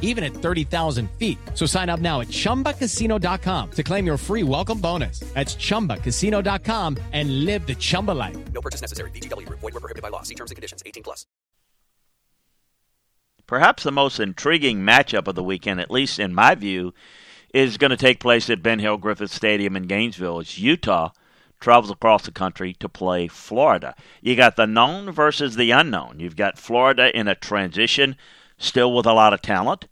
even 0.00 0.22
at 0.24 0.32
30,000 0.32 1.10
feet. 1.18 1.36
So 1.54 1.66
sign 1.66 1.90
up 1.90 2.00
now 2.00 2.20
at 2.20 2.28
ChumbaCasino.com 2.28 3.70
to 3.72 3.82
claim 3.82 4.06
your 4.06 4.16
free 4.16 4.44
welcome 4.44 4.78
bonus. 4.80 5.18
That's 5.34 5.56
ChumbaCasino.com 5.56 6.96
and 7.12 7.44
live 7.44 7.66
the 7.66 7.74
Chumba 7.74 8.12
life. 8.12 8.36
No 8.52 8.60
purchase 8.60 8.80
necessary. 8.80 9.10
VGW. 9.10 9.48
Void 9.48 9.62
were 9.62 9.72
prohibited 9.72 10.02
by 10.02 10.10
law. 10.10 10.22
See 10.22 10.36
terms 10.36 10.52
and 10.52 10.56
conditions. 10.56 10.84
18 10.86 11.02
plus. 11.02 11.26
Perhaps 13.46 13.82
the 13.82 13.92
most 13.92 14.20
intriguing 14.20 14.78
matchup 14.78 15.28
of 15.28 15.34
the 15.34 15.42
weekend, 15.42 15.80
at 15.80 15.90
least 15.90 16.18
in 16.18 16.34
my 16.34 16.54
view, 16.54 16.94
is 17.52 17.76
going 17.76 17.90
to 17.90 17.96
take 17.96 18.18
place 18.18 18.48
at 18.48 18.62
Ben 18.62 18.78
Hill 18.78 18.96
Griffith 18.96 19.30
Stadium 19.30 19.76
in 19.76 19.86
Gainesville. 19.86 20.40
It's 20.40 20.58
Utah 20.58 21.10
travels 21.60 21.90
across 21.90 22.24
the 22.24 22.32
country 22.32 22.74
to 22.74 22.88
play 22.88 23.28
Florida. 23.28 23.94
You 24.20 24.36
got 24.36 24.56
the 24.56 24.66
known 24.66 25.10
versus 25.10 25.56
the 25.56 25.70
unknown. 25.70 26.20
You've 26.20 26.36
got 26.36 26.58
Florida 26.58 27.16
in 27.16 27.28
a 27.28 27.34
transition, 27.34 28.16
still 28.58 28.94
with 28.94 29.06
a 29.06 29.12
lot 29.12 29.32
of 29.32 29.42
talent, 29.42 29.86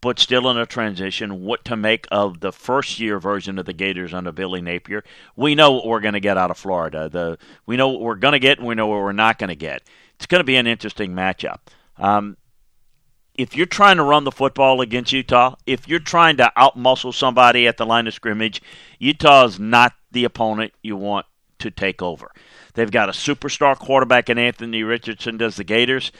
but 0.00 0.18
still 0.18 0.50
in 0.50 0.56
a 0.56 0.66
transition. 0.66 1.42
What 1.42 1.64
to 1.66 1.76
make 1.76 2.06
of 2.10 2.40
the 2.40 2.52
first 2.52 2.98
year 2.98 3.18
version 3.18 3.58
of 3.58 3.66
the 3.66 3.72
Gators 3.72 4.14
under 4.14 4.32
Billy 4.32 4.60
Napier? 4.60 5.04
We 5.36 5.54
know 5.54 5.72
what 5.72 5.86
we're 5.86 6.00
going 6.00 6.14
to 6.14 6.20
get 6.20 6.38
out 6.38 6.50
of 6.50 6.58
Florida. 6.58 7.08
The 7.08 7.38
we 7.66 7.76
know 7.76 7.88
what 7.88 8.00
we're 8.00 8.14
going 8.16 8.32
to 8.32 8.38
get, 8.38 8.58
and 8.58 8.66
we 8.66 8.74
know 8.74 8.86
what 8.86 9.00
we're 9.00 9.12
not 9.12 9.38
going 9.38 9.48
to 9.48 9.56
get. 9.56 9.82
It's 10.16 10.26
going 10.26 10.40
to 10.40 10.44
be 10.44 10.56
an 10.56 10.66
interesting 10.66 11.12
matchup. 11.12 11.58
Um, 11.96 12.36
if 13.34 13.56
you're 13.56 13.66
trying 13.66 13.96
to 13.96 14.02
run 14.02 14.24
the 14.24 14.32
football 14.32 14.80
against 14.80 15.12
Utah, 15.12 15.54
if 15.66 15.88
you're 15.88 15.98
trying 15.98 16.36
to 16.38 16.52
outmuscle 16.56 17.14
somebody 17.14 17.66
at 17.66 17.78
the 17.78 17.86
line 17.86 18.06
of 18.06 18.14
scrimmage, 18.14 18.60
Utah 18.98 19.44
is 19.44 19.58
not 19.58 19.94
the 20.10 20.24
opponent 20.24 20.72
you 20.82 20.96
want 20.96 21.26
to 21.60 21.70
take 21.70 22.02
over. 22.02 22.30
They've 22.74 22.90
got 22.90 23.08
a 23.08 23.12
superstar 23.12 23.78
quarterback 23.78 24.28
in 24.28 24.38
Anthony 24.38 24.82
Richardson 24.82 25.36
does 25.36 25.56
the 25.56 25.64
Gators. 25.64 26.12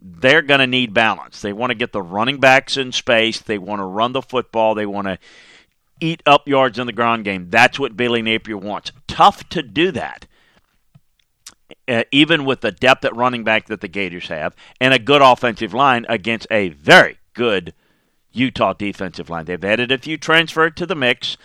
They're 0.00 0.42
going 0.42 0.60
to 0.60 0.66
need 0.66 0.94
balance. 0.94 1.40
They 1.40 1.52
want 1.52 1.70
to 1.70 1.74
get 1.74 1.92
the 1.92 2.02
running 2.02 2.38
backs 2.38 2.76
in 2.76 2.92
space. 2.92 3.40
They 3.40 3.58
want 3.58 3.80
to 3.80 3.84
run 3.84 4.12
the 4.12 4.22
football. 4.22 4.74
They 4.74 4.86
want 4.86 5.06
to 5.06 5.18
eat 6.00 6.22
up 6.26 6.46
yards 6.46 6.78
in 6.78 6.86
the 6.86 6.92
ground 6.92 7.24
game. 7.24 7.48
That's 7.50 7.78
what 7.78 7.96
Billy 7.96 8.22
Napier 8.22 8.58
wants. 8.58 8.92
Tough 9.08 9.48
to 9.50 9.62
do 9.62 9.90
that. 9.92 10.26
Uh, 11.88 12.04
even 12.12 12.44
with 12.44 12.60
the 12.60 12.72
depth 12.72 13.04
at 13.04 13.16
running 13.16 13.42
back 13.42 13.66
that 13.66 13.80
the 13.80 13.88
Gators 13.88 14.28
have 14.28 14.54
and 14.80 14.92
a 14.92 14.98
good 14.98 15.22
offensive 15.22 15.72
line 15.72 16.04
against 16.08 16.46
a 16.50 16.68
very 16.68 17.18
good 17.32 17.74
Utah 18.32 18.72
defensive 18.72 19.30
line. 19.30 19.46
They've 19.46 19.64
added 19.64 19.90
a 19.90 19.98
few 19.98 20.16
transferred 20.16 20.76
to 20.76 20.86
the 20.86 20.94
mix 20.94 21.36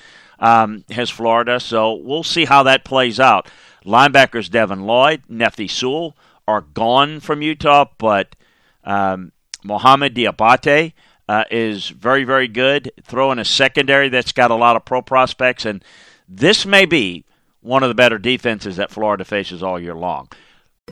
um, 0.41 0.83
has 0.89 1.09
Florida. 1.09 1.59
So 1.59 1.93
we'll 1.93 2.23
see 2.23 2.45
how 2.45 2.63
that 2.63 2.83
plays 2.83 3.19
out. 3.19 3.49
Linebackers 3.85 4.49
Devin 4.49 4.81
Lloyd, 4.81 5.23
Nephi 5.29 5.67
Sewell 5.67 6.15
are 6.47 6.61
gone 6.61 7.19
from 7.19 7.41
Utah, 7.41 7.85
but 7.97 8.35
um, 8.83 9.31
Mohamoud 9.65 10.15
Diabate 10.15 10.93
uh, 11.27 11.43
is 11.49 11.89
very, 11.89 12.23
very 12.23 12.47
good. 12.47 12.91
Throw 13.03 13.31
in 13.31 13.39
a 13.39 13.45
secondary 13.45 14.09
that's 14.09 14.31
got 14.31 14.51
a 14.51 14.55
lot 14.55 14.75
of 14.75 14.85
pro 14.85 15.01
prospects, 15.01 15.65
and 15.65 15.83
this 16.27 16.65
may 16.65 16.85
be 16.85 17.25
one 17.61 17.83
of 17.83 17.89
the 17.89 17.95
better 17.95 18.17
defenses 18.17 18.77
that 18.77 18.91
Florida 18.91 19.23
faces 19.23 19.61
all 19.61 19.79
year 19.79 19.95
long. 19.95 20.27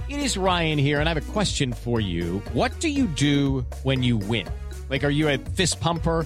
It 0.08 0.20
is 0.20 0.38
Ryan 0.38 0.78
here, 0.80 1.00
and 1.00 1.10
I 1.10 1.14
have 1.14 1.24
a 1.24 1.32
question 1.32 1.74
for 1.74 2.00
you. 2.00 2.42
What 2.54 2.80
do 2.80 2.90
you 2.90 3.08
do 3.08 3.66
when 3.84 4.02
you 4.04 4.18
win? 4.18 4.48
Like, 4.90 5.04
are 5.04 5.10
you 5.10 5.30
a 5.30 5.38
fist 5.38 5.80
pumper? 5.80 6.26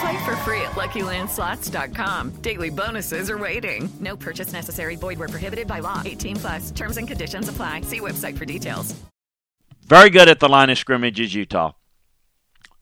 Play 0.00 0.24
for 0.24 0.36
free 0.44 0.60
at 0.62 0.72
LuckyLandSlots.com. 0.72 2.30
Daily 2.42 2.70
bonuses 2.70 3.30
are 3.30 3.38
waiting. 3.38 3.88
No 4.00 4.16
purchase 4.16 4.52
necessary. 4.52 4.96
Void 4.96 5.18
where 5.18 5.28
prohibited 5.28 5.66
by 5.66 5.80
law. 5.80 6.02
18 6.04 6.36
plus. 6.36 6.70
Terms 6.70 6.96
and 6.96 7.08
conditions 7.08 7.48
apply. 7.48 7.80
See 7.82 8.00
website 8.00 8.36
for 8.38 8.44
details. 8.44 8.94
Very 9.88 10.10
good 10.10 10.28
at 10.28 10.38
the 10.38 10.50
line 10.50 10.68
of 10.68 10.76
scrimmage 10.76 11.18
is 11.18 11.34
Utah, 11.34 11.72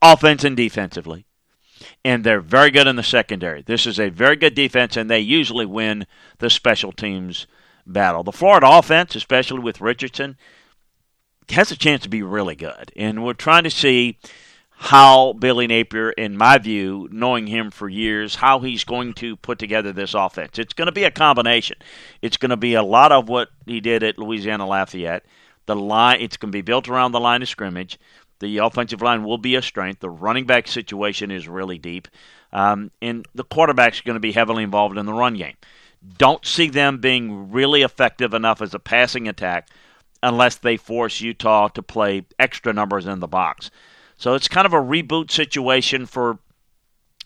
offense 0.02 0.42
and 0.42 0.56
defensively, 0.56 1.24
and 2.04 2.24
they're 2.24 2.40
very 2.40 2.72
good 2.72 2.88
in 2.88 2.96
the 2.96 3.04
secondary. 3.04 3.62
This 3.62 3.86
is 3.86 4.00
a 4.00 4.08
very 4.08 4.34
good 4.34 4.56
defense, 4.56 4.96
and 4.96 5.08
they 5.08 5.20
usually 5.20 5.66
win 5.66 6.08
the 6.38 6.50
special 6.50 6.90
teams 6.90 7.46
battle. 7.86 8.24
The 8.24 8.32
Florida 8.32 8.68
offense, 8.68 9.14
especially 9.14 9.60
with 9.60 9.80
Richardson, 9.80 10.36
has 11.50 11.70
a 11.70 11.76
chance 11.76 12.02
to 12.02 12.08
be 12.08 12.24
really 12.24 12.56
good, 12.56 12.90
and 12.96 13.24
we're 13.24 13.34
trying 13.34 13.62
to 13.62 13.70
see 13.70 14.18
how 14.78 15.32
Billy 15.32 15.66
Napier, 15.66 16.10
in 16.10 16.36
my 16.36 16.58
view, 16.58 17.08
knowing 17.10 17.46
him 17.46 17.70
for 17.70 17.88
years, 17.88 18.36
how 18.36 18.60
he's 18.60 18.84
going 18.84 19.14
to 19.14 19.36
put 19.36 19.58
together 19.58 19.90
this 19.90 20.12
offense. 20.12 20.58
It's 20.58 20.74
going 20.74 20.86
to 20.86 20.92
be 20.92 21.04
a 21.04 21.10
combination. 21.10 21.78
It's 22.20 22.36
going 22.36 22.50
to 22.50 22.56
be 22.58 22.74
a 22.74 22.82
lot 22.82 23.10
of 23.10 23.28
what 23.28 23.48
he 23.64 23.80
did 23.80 24.02
at 24.02 24.18
Louisiana 24.18 24.66
Lafayette. 24.66 25.24
The 25.64 25.74
line, 25.74 26.20
it's 26.20 26.36
going 26.36 26.52
to 26.52 26.56
be 26.56 26.62
built 26.62 26.88
around 26.88 27.12
the 27.12 27.20
line 27.20 27.42
of 27.42 27.48
scrimmage. 27.48 27.98
The 28.38 28.58
offensive 28.58 29.00
line 29.00 29.24
will 29.24 29.38
be 29.38 29.54
a 29.54 29.62
strength. 29.62 30.00
The 30.00 30.10
running 30.10 30.44
back 30.44 30.68
situation 30.68 31.30
is 31.30 31.48
really 31.48 31.78
deep, 31.78 32.06
um, 32.52 32.90
and 33.00 33.26
the 33.34 33.44
quarterback's 33.44 34.02
going 34.02 34.14
to 34.14 34.20
be 34.20 34.32
heavily 34.32 34.62
involved 34.62 34.98
in 34.98 35.06
the 35.06 35.14
run 35.14 35.34
game. 35.34 35.56
Don't 36.18 36.44
see 36.44 36.68
them 36.68 36.98
being 36.98 37.50
really 37.50 37.80
effective 37.80 38.34
enough 38.34 38.60
as 38.60 38.74
a 38.74 38.78
passing 38.78 39.26
attack 39.26 39.68
unless 40.22 40.56
they 40.56 40.76
force 40.76 41.22
Utah 41.22 41.68
to 41.68 41.82
play 41.82 42.26
extra 42.38 42.74
numbers 42.74 43.06
in 43.06 43.20
the 43.20 43.26
box. 43.26 43.70
So 44.16 44.34
it's 44.34 44.48
kind 44.48 44.66
of 44.66 44.72
a 44.72 44.80
reboot 44.80 45.30
situation 45.30 46.06
for 46.06 46.38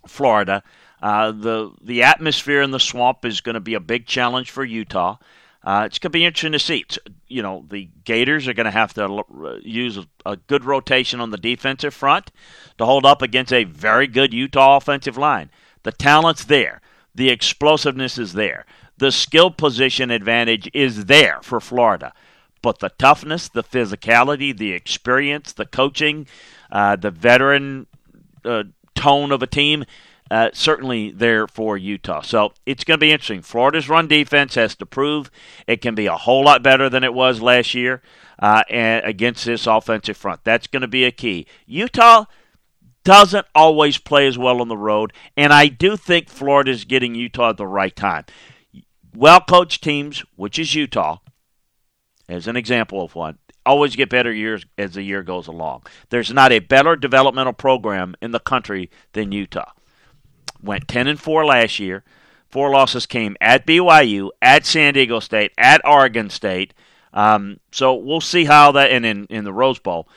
Florida. 0.07 0.63
Uh, 1.03 1.33
the 1.33 1.73
the 1.81 2.03
atmosphere 2.03 2.61
in 2.61 2.73
the 2.73 2.81
swamp 2.81 3.25
is 3.25 3.41
going 3.41 3.55
to 3.55 3.61
be 3.61 3.75
a 3.75 3.81
big 3.81 4.07
challenge 4.07 4.51
for 4.51 4.65
Utah. 4.65 5.17
Uh, 5.63 5.85
it's 5.87 5.99
going 5.99 6.11
to 6.11 6.19
be 6.19 6.25
interesting 6.25 6.53
to 6.53 6.59
see. 6.59 6.79
It's, 6.79 6.99
you 7.29 7.43
know, 7.43 7.67
the 7.69 7.91
Gators 8.05 8.49
are 8.49 8.55
going 8.55 8.65
to 8.65 8.71
have 8.71 8.95
to 8.95 9.03
l- 9.03 9.59
use 9.63 9.99
a 10.25 10.37
good 10.37 10.65
rotation 10.65 11.21
on 11.21 11.31
the 11.31 11.37
defensive 11.37 11.93
front 11.93 12.31
to 12.79 12.87
hold 12.87 13.05
up 13.05 13.21
against 13.21 13.53
a 13.53 13.65
very 13.65 14.07
good 14.07 14.33
Utah 14.33 14.79
offensive 14.79 15.19
line. 15.19 15.51
The 15.83 15.93
talent's 15.93 16.45
there. 16.45 16.81
The 17.15 17.29
explosiveness 17.29 18.17
is 18.17 18.33
there. 18.33 18.65
The 18.97 19.13
skill 19.13 19.51
position 19.51 20.11
advantage 20.11 20.71
is 20.73 21.07
there 21.07 21.41
for 21.43 21.61
Florida. 21.61 22.15
But 22.63 22.81
the 22.81 22.91
toughness, 22.91 23.49
the 23.49 23.65
physicality, 23.65 24.57
the 24.57 24.73
experience, 24.73 25.53
the 25.53 25.67
coaching, 25.67 26.27
uh, 26.71 26.97
the 26.97 27.11
veteran 27.11 27.87
uh, 28.45 28.65
tone 28.95 29.33
of 29.33 29.43
a 29.43 29.47
team, 29.47 29.85
uh, 30.31 30.51
certainly 30.53 31.11
there 31.11 31.47
for 31.47 31.77
Utah. 31.77 32.21
So 32.21 32.53
it's 32.65 32.85
going 32.85 32.99
to 32.99 33.05
be 33.05 33.11
interesting. 33.11 33.43
Florida's 33.43 33.89
run 33.89 34.07
defense 34.07 34.55
has 34.55 34.77
to 34.77 34.87
prove 34.87 35.31
it 35.67 35.81
can 35.81 35.95
be 35.95 36.07
a 36.07 36.17
whole 36.17 36.45
lot 36.45 36.63
better 36.63 36.89
than 36.89 37.03
it 37.03 37.15
was 37.15 37.41
last 37.41 37.75
year 37.75 38.01
uh, 38.39 38.63
and 38.71 39.05
against 39.05 39.45
this 39.45 39.67
offensive 39.67 40.17
front. 40.17 40.45
That's 40.45 40.67
going 40.67 40.83
to 40.83 40.89
be 40.89 41.05
a 41.05 41.11
key. 41.11 41.47
Utah 41.67 42.27
doesn't 43.03 43.47
always 43.55 43.99
play 43.99 44.27
as 44.27 44.39
well 44.39 44.61
on 44.61 44.69
the 44.69 44.77
road, 44.77 45.13
and 45.37 45.53
I 45.53 45.67
do 45.67 45.97
think 45.97 46.29
Florida's 46.29 46.85
getting 46.85 47.15
Utah 47.15 47.51
at 47.51 47.57
the 47.57 47.67
right 47.67 47.95
time. 47.95 48.25
Well 49.15 49.41
coached 49.41 49.83
teams, 49.83 50.23
which 50.37 50.59
is 50.59 50.75
Utah, 50.75 51.19
as 52.31 52.47
an 52.47 52.57
example 52.57 53.03
of 53.03 53.15
one, 53.15 53.39
always 53.67 53.97
get 53.97 54.09
better 54.09 54.33
years 54.33 54.65
as 54.79 54.95
the 54.95 55.03
year 55.03 55.23
goes 55.23 55.47
along. 55.47 55.83
There's 56.09 56.33
not 56.33 56.53
a 56.53 56.61
better 56.61 56.97
developmental 56.97 57.53
program 57.53 58.15
in 58.23 58.31
the 58.31 58.41
country 58.41 58.91
than 59.13 59.33
Utah. 59.33 59.73
Went 60.63 60.89
10 60.89 61.07
and 61.07 61.21
4 61.21 61.45
last 61.45 61.79
year. 61.79 62.05
Four 62.51 62.71
losses 62.71 63.07
came 63.07 63.37
at 63.41 63.65
BYU, 63.65 64.31
at 64.43 64.67
San 64.67 64.95
Diego 64.95 65.21
State, 65.21 65.53
at 65.57 65.81
Oregon 65.85 66.31
State. 66.31 66.75
Um, 67.13 67.61
so 67.71 67.95
we'll 67.95 68.21
see 68.21 68.45
how 68.45 68.73
that, 68.73 68.91
and 68.91 69.07
in, 69.07 69.27
in 69.27 69.45
the 69.45 69.53
Rose 69.53 69.79
Bowl. 69.79 70.09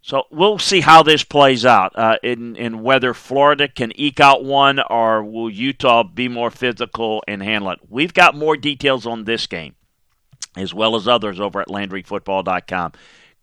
So 0.00 0.22
we'll 0.30 0.60
see 0.60 0.82
how 0.82 1.02
this 1.02 1.24
plays 1.24 1.66
out, 1.66 1.92
uh, 1.96 2.18
in, 2.22 2.54
in 2.54 2.84
whether 2.84 3.12
Florida 3.12 3.66
can 3.66 3.92
eke 3.96 4.20
out 4.20 4.44
one 4.44 4.78
or 4.78 5.24
will 5.24 5.50
Utah 5.50 6.04
be 6.04 6.28
more 6.28 6.52
physical 6.52 7.24
and 7.26 7.42
handle 7.42 7.72
it. 7.72 7.80
We've 7.88 8.14
got 8.14 8.36
more 8.36 8.56
details 8.56 9.04
on 9.04 9.24
this 9.24 9.48
game, 9.48 9.74
as 10.56 10.74
well 10.74 10.96
as 10.96 11.06
others 11.06 11.40
over 11.40 11.60
at 11.60 11.68
LandryFootball.com. 11.68 12.92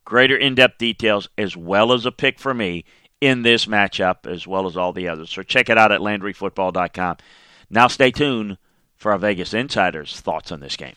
Greater 0.06 0.36
in-depth 0.36 0.78
details, 0.78 1.30
as 1.38 1.56
well 1.56 1.94
as 1.94 2.06
a 2.06 2.12
pick 2.12 2.40
for 2.40 2.54
me 2.54 2.84
in 3.22 3.42
this 3.42 3.66
matchup, 3.66 4.30
as 4.30 4.46
well 4.46 4.68
as 4.68 4.76
all 4.76 4.92
the 4.92 5.08
others. 5.08 5.30
So 5.30 5.44
check 5.44 5.70
it 5.70 5.78
out 5.78 5.92
at 5.92 6.02
LandryFootball.com. 6.02 7.18
Now 7.70 7.88
stay 7.88 8.12
tuned 8.12 8.58
for 8.98 9.12
our 9.12 9.18
Vegas 9.18 9.54
Insiders' 9.54 10.20
thoughts 10.20 10.52
on 10.52 10.60
this 10.60 10.76
game. 10.76 10.96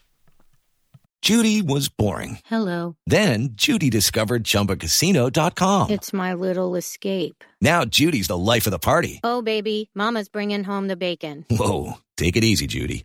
Judy 1.23 1.61
was 1.63 1.89
boring. 1.89 2.39
Hello. 2.47 2.97
Then 3.07 3.49
Judy 3.55 3.91
discovered 3.91 4.45
ChumbaCasino.com. 4.45 5.91
It's 5.91 6.13
my 6.13 6.35
little 6.35 6.77
escape. 6.77 7.43
Now 7.61 7.85
Judy's 7.85 8.29
the 8.29 8.39
life 8.39 8.67
of 8.67 8.71
the 8.71 8.79
party. 8.79 9.21
Oh, 9.25 9.43
baby, 9.43 9.91
Mama's 9.95 10.29
bringing 10.29 10.63
home 10.63 10.87
the 10.87 10.97
bacon. 10.97 11.45
Whoa, 11.51 11.95
take 12.17 12.37
it 12.37 12.45
easy, 12.45 12.67
Judy. 12.69 13.05